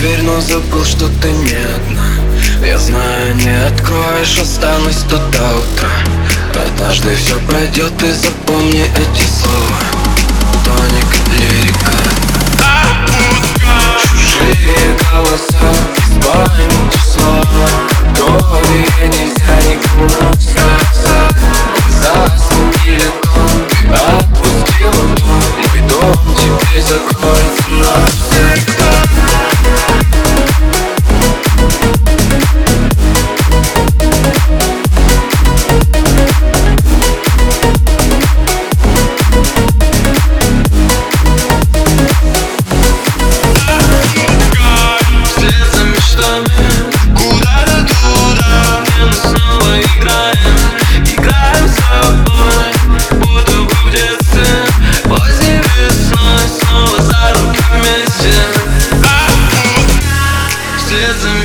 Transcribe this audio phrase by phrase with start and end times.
[0.00, 2.08] дверь, но забыл, что ты не одна.
[2.66, 5.90] Я знаю, не откроешь, останусь тут до утра.
[6.66, 9.79] Однажды все пройдет, и запомни эти слова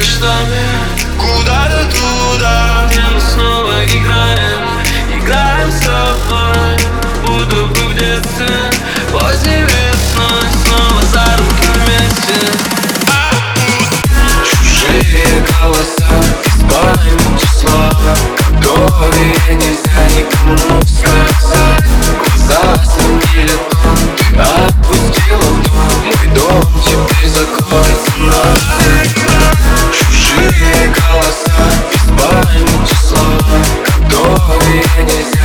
[0.05, 0.65] мечтами
[1.17, 4.61] Куда-то туда, где мы снова играем?
[5.19, 6.77] Играем с тобой,
[7.25, 8.47] буду бы в детстве
[9.11, 12.39] Поздней весной, снова за руки вместе.
[14.53, 16.09] Чужие голоса
[16.45, 18.15] из памяти слова,
[18.61, 19.54] которые
[35.07, 35.44] it is.